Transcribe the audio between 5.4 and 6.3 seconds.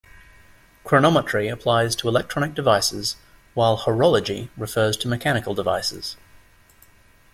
devices.